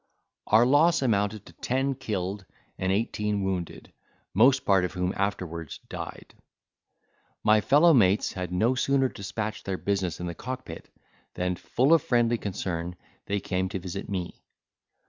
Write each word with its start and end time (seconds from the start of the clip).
Our 0.47 0.65
loss 0.65 1.03
amounted 1.03 1.45
to 1.45 1.53
ten 1.53 1.93
killed, 1.93 2.47
and 2.79 2.91
eighteen 2.91 3.43
wounded, 3.43 3.93
most 4.33 4.65
part 4.65 4.83
of 4.83 4.93
whom 4.93 5.13
afterwards 5.15 5.77
died. 5.89 6.33
My 7.43 7.61
fellow 7.61 7.93
mates 7.93 8.33
had 8.33 8.51
no 8.51 8.73
sooner 8.73 9.09
despatched 9.09 9.65
their 9.65 9.77
business 9.77 10.19
in 10.19 10.25
the 10.25 10.33
cock 10.33 10.65
pit, 10.65 10.89
than, 11.35 11.55
full 11.55 11.93
of 11.93 12.01
friendly 12.01 12.39
concern, 12.39 12.95
they 13.27 13.39
came 13.39 13.69
to 13.69 13.77
visit 13.77 14.09
me. 14.09 14.41